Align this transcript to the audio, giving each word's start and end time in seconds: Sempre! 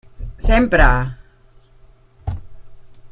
Sempre! 0.47 0.87